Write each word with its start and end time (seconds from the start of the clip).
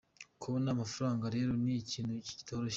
Kubona 0.41 0.67
amafaranga 0.75 1.25
rero 1.35 1.51
ni 1.63 1.73
ikintu 1.81 2.13
kitoroshye. 2.37 2.69